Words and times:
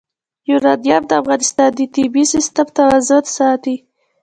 یورانیم 0.49 1.03
د 1.07 1.11
افغانستان 1.21 1.69
د 1.75 1.79
طبعي 1.95 2.23
سیسټم 2.33 2.67
توازن 2.77 3.23
ساتي. 3.37 3.75